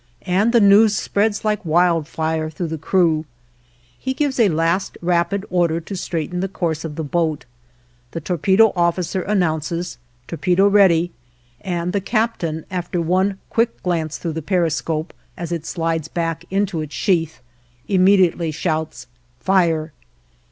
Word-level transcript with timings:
and 0.25 0.51
the 0.51 0.59
news 0.59 0.95
spreads 0.95 1.45
like 1.45 1.63
wildfire 1.63 2.49
through 2.49 2.65
the 2.65 2.75
crew. 2.79 3.23
He 3.99 4.15
gives 4.15 4.39
a 4.39 4.49
last 4.49 4.97
rapid 4.99 5.45
order 5.51 5.79
to 5.79 5.95
straighten 5.95 6.39
the 6.39 6.47
course 6.47 6.83
of 6.83 6.95
the 6.95 7.03
boat. 7.03 7.45
The 8.09 8.19
torpedo 8.19 8.73
officer 8.75 9.21
announces, 9.21 9.99
"Torpedo 10.27 10.67
ready" 10.67 11.11
and 11.61 11.93
the 11.93 12.01
captain, 12.01 12.65
after 12.71 12.99
one 12.99 13.37
quick 13.51 13.83
glance 13.83 14.17
through 14.17 14.33
the 14.33 14.41
periscope, 14.41 15.13
as 15.37 15.51
it 15.51 15.67
slides 15.67 16.07
back 16.07 16.45
into 16.49 16.81
its 16.81 16.95
sheath, 16.95 17.39
immediately 17.87 18.49
shouts, 18.49 19.05
"Fire!" 19.39 19.93